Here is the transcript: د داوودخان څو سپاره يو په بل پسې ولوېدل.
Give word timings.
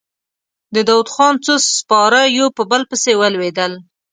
د 0.75 0.77
داوودخان 0.87 1.33
څو 1.45 1.53
سپاره 1.77 2.19
يو 2.37 2.47
په 2.57 2.63
بل 2.71 2.81
پسې 2.89 3.11
ولوېدل. 3.17 3.71